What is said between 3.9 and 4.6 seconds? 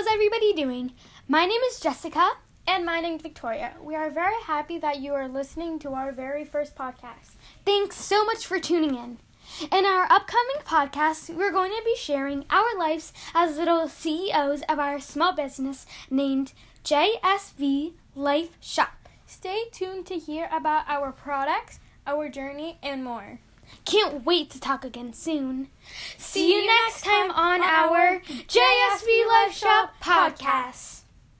are very